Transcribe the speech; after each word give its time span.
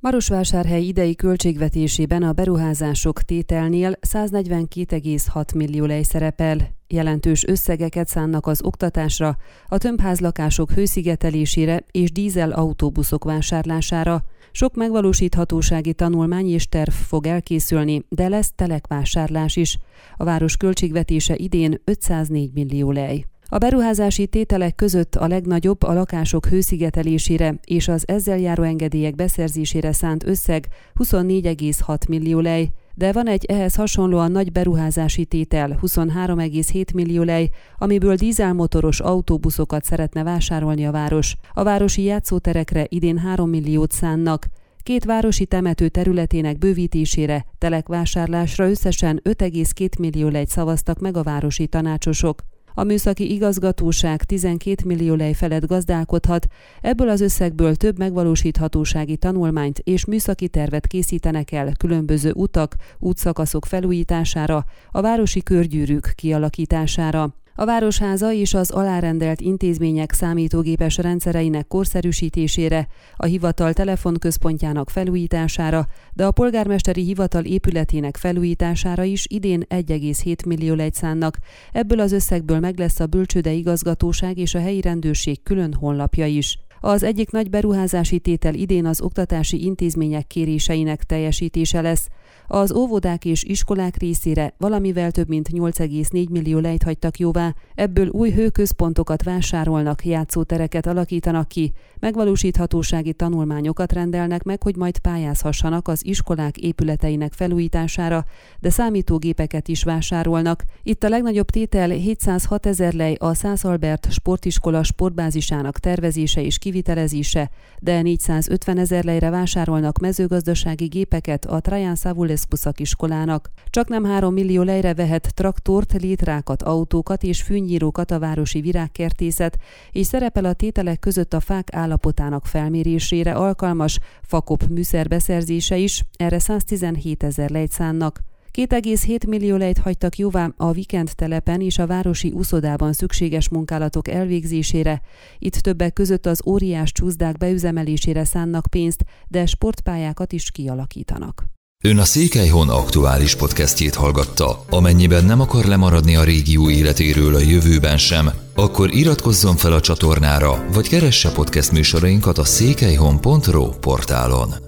Marosvásárhely 0.00 0.82
idei 0.82 1.14
költségvetésében 1.14 2.22
a 2.22 2.32
beruházások 2.32 3.22
tételnél 3.22 3.92
142,6 4.08 5.54
millió 5.54 5.84
lej 5.84 6.02
szerepel. 6.02 6.56
Jelentős 6.86 7.44
összegeket 7.46 8.08
szánnak 8.08 8.46
az 8.46 8.62
oktatásra, 8.62 9.36
a 9.66 9.78
tömbházlakások 9.78 10.70
hőszigetelésére 10.70 11.84
és 11.90 12.12
dízel 12.12 12.50
autóbuszok 12.50 13.24
vásárlására. 13.24 14.22
Sok 14.52 14.74
megvalósíthatósági 14.74 15.94
tanulmány 15.94 16.48
és 16.48 16.68
terv 16.68 16.90
fog 16.90 17.26
elkészülni, 17.26 18.04
de 18.08 18.28
lesz 18.28 18.52
telekvásárlás 18.54 19.56
is. 19.56 19.78
A 20.16 20.24
város 20.24 20.56
költségvetése 20.56 21.34
idén 21.36 21.80
504 21.84 22.52
millió 22.52 22.90
lej. 22.90 23.24
A 23.50 23.58
beruházási 23.58 24.26
tételek 24.26 24.74
között 24.74 25.14
a 25.14 25.26
legnagyobb 25.26 25.82
a 25.82 25.92
lakások 25.92 26.46
hőszigetelésére 26.46 27.54
és 27.64 27.88
az 27.88 28.08
ezzel 28.08 28.38
járó 28.38 28.62
engedélyek 28.62 29.14
beszerzésére 29.14 29.92
szánt 29.92 30.26
összeg 30.26 30.68
24,6 30.98 32.08
millió 32.08 32.40
lej, 32.40 32.70
de 32.94 33.12
van 33.12 33.26
egy 33.26 33.44
ehhez 33.44 33.74
hasonlóan 33.74 34.32
nagy 34.32 34.52
beruházási 34.52 35.24
tétel, 35.24 35.78
23,7 35.82 36.94
millió 36.94 37.22
lej, 37.22 37.50
amiből 37.78 38.14
dízelmotoros 38.14 39.00
autóbuszokat 39.00 39.84
szeretne 39.84 40.22
vásárolni 40.22 40.86
a 40.86 40.90
város. 40.90 41.36
A 41.52 41.62
városi 41.62 42.02
játszóterekre 42.02 42.86
idén 42.88 43.18
3 43.18 43.48
milliót 43.48 43.92
szánnak, 43.92 44.46
Két 44.82 45.04
városi 45.04 45.46
temető 45.46 45.88
területének 45.88 46.58
bővítésére, 46.58 47.46
telekvásárlásra 47.58 48.68
összesen 48.68 49.20
5,2 49.24 49.98
millió 49.98 50.28
lejt 50.28 50.48
szavaztak 50.48 50.98
meg 50.98 51.16
a 51.16 51.22
városi 51.22 51.66
tanácsosok. 51.66 52.42
A 52.74 52.82
műszaki 52.82 53.32
igazgatóság 53.32 54.22
12 54.22 54.86
millió 54.86 55.14
lej 55.14 55.32
felett 55.32 55.66
gazdálkodhat, 55.66 56.46
ebből 56.80 57.08
az 57.08 57.20
összegből 57.20 57.74
több 57.74 57.98
megvalósíthatósági 57.98 59.16
tanulmányt 59.16 59.78
és 59.78 60.04
műszaki 60.04 60.48
tervet 60.48 60.86
készítenek 60.86 61.52
el 61.52 61.72
különböző 61.78 62.32
utak, 62.32 62.76
útszakaszok 62.98 63.66
felújítására, 63.66 64.64
a 64.90 65.00
városi 65.00 65.42
körgyűrűk 65.42 66.12
kialakítására. 66.14 67.34
A 67.60 67.64
Városháza 67.64 68.32
és 68.32 68.54
az 68.54 68.70
alárendelt 68.70 69.40
intézmények 69.40 70.12
számítógépes 70.12 70.96
rendszereinek 70.96 71.66
korszerűsítésére, 71.66 72.88
a 73.16 73.24
hivatal 73.24 73.72
telefonközpontjának 73.72 74.90
felújítására, 74.90 75.86
de 76.12 76.26
a 76.26 76.30
polgármesteri 76.30 77.02
hivatal 77.02 77.44
épületének 77.44 78.16
felújítására 78.16 79.02
is 79.02 79.26
idén 79.28 79.64
1,7 79.68 80.46
millió 80.46 80.74
legy 80.74 80.94
szánnak. 80.94 81.38
Ebből 81.72 82.00
az 82.00 82.12
összegből 82.12 82.58
meg 82.58 82.78
lesz 82.78 83.00
a 83.00 83.06
bölcsőde 83.06 83.50
igazgatóság 83.50 84.38
és 84.38 84.54
a 84.54 84.60
helyi 84.60 84.80
rendőrség 84.80 85.42
külön 85.42 85.74
honlapja 85.74 86.26
is. 86.26 86.58
Az 86.80 87.02
egyik 87.02 87.30
nagy 87.30 87.50
beruházási 87.50 88.18
tétel 88.18 88.54
idén 88.54 88.86
az 88.86 89.00
oktatási 89.00 89.64
intézmények 89.64 90.26
kéréseinek 90.26 91.02
teljesítése 91.02 91.80
lesz. 91.80 92.08
Az 92.50 92.72
óvodák 92.72 93.24
és 93.24 93.44
iskolák 93.44 93.96
részére 93.96 94.54
valamivel 94.58 95.10
több 95.10 95.28
mint 95.28 95.48
8,4 95.52 96.30
millió 96.30 96.58
lejt 96.58 96.82
hagytak 96.82 97.18
jóvá, 97.18 97.54
ebből 97.74 98.08
új 98.08 98.30
hőközpontokat 98.30 99.22
vásárolnak, 99.22 100.04
játszótereket 100.04 100.86
alakítanak 100.86 101.48
ki, 101.48 101.72
megvalósíthatósági 101.98 103.12
tanulmányokat 103.12 103.92
rendelnek 103.92 104.42
meg, 104.42 104.62
hogy 104.62 104.76
majd 104.76 104.98
pályázhassanak 104.98 105.88
az 105.88 106.06
iskolák 106.06 106.56
épületeinek 106.56 107.32
felújítására, 107.32 108.24
de 108.60 108.70
számítógépeket 108.70 109.68
is 109.68 109.82
vásárolnak. 109.82 110.64
Itt 110.82 111.04
a 111.04 111.08
legnagyobb 111.08 111.50
tétel 111.50 111.90
706 111.90 112.66
ezer 112.66 112.92
lej 112.92 113.14
a 113.18 113.34
Szász 113.34 113.64
Albert 113.64 114.12
sportiskola 114.12 114.82
sportbázisának 114.82 115.78
tervezése 115.78 116.42
és 116.42 116.58
kivitelezése, 116.68 117.50
de 117.80 118.02
450 118.02 118.78
ezer 118.78 119.04
lejre 119.04 119.30
vásárolnak 119.30 119.98
mezőgazdasági 119.98 120.86
gépeket 120.86 121.44
a 121.44 121.60
Trajan 121.60 121.94
Savulescu 121.96 122.56
szakiskolának. 122.56 123.50
Csak 123.70 123.88
nem 123.88 124.04
3 124.04 124.34
millió 124.34 124.62
lejre 124.62 124.94
vehet 124.94 125.34
traktort, 125.34 125.92
létrákat, 125.92 126.62
autókat 126.62 127.22
és 127.22 127.42
fűnyírókat 127.42 128.10
a 128.10 128.18
városi 128.18 128.60
virágkertészet, 128.60 129.58
és 129.92 130.06
szerepel 130.06 130.44
a 130.44 130.52
tételek 130.52 130.98
között 130.98 131.34
a 131.34 131.40
fák 131.40 131.74
állapotának 131.74 132.46
felmérésére 132.46 133.32
alkalmas 133.32 133.98
fakop 134.22 134.66
műszer 134.68 135.08
beszerzése 135.08 135.76
is, 135.76 136.04
erre 136.16 136.38
117 136.38 137.22
ezer 137.22 137.50
lejt 137.50 137.70
szánnak. 137.70 138.27
2,7 138.66 139.28
millió 139.28 139.56
lejt 139.56 139.78
hagytak 139.78 140.16
jóvá 140.16 140.50
a 140.56 140.72
Vikend 140.72 141.10
telepen 141.14 141.60
és 141.60 141.78
a 141.78 141.86
városi 141.86 142.30
úszodában 142.30 142.92
szükséges 142.92 143.48
munkálatok 143.48 144.08
elvégzésére. 144.08 145.00
Itt 145.38 145.54
többek 145.54 145.92
között 145.92 146.26
az 146.26 146.42
óriás 146.46 146.92
csúszdák 146.92 147.36
beüzemelésére 147.36 148.24
szánnak 148.24 148.66
pénzt, 148.70 149.04
de 149.28 149.46
sportpályákat 149.46 150.32
is 150.32 150.50
kialakítanak. 150.50 151.44
Ön 151.84 151.98
a 151.98 152.04
Székelyhon 152.04 152.68
aktuális 152.68 153.36
podcastjét 153.36 153.94
hallgatta. 153.94 154.64
Amennyiben 154.70 155.24
nem 155.24 155.40
akar 155.40 155.64
lemaradni 155.64 156.16
a 156.16 156.24
régió 156.24 156.70
életéről 156.70 157.34
a 157.34 157.40
jövőben 157.40 157.98
sem, 157.98 158.30
akkor 158.54 158.94
iratkozzon 158.94 159.56
fel 159.56 159.72
a 159.72 159.80
csatornára, 159.80 160.64
vagy 160.72 160.88
keresse 160.88 161.32
podcast 161.32 161.72
műsorainkat 161.72 162.38
a 162.38 162.44
székelyhon.pro 162.44 163.68
portálon. 163.68 164.67